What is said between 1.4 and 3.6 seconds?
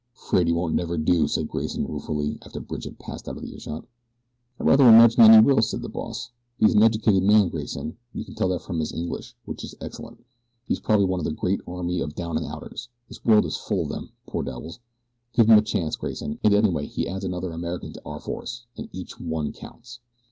Grayson, ruefully, after Bridge had passed out of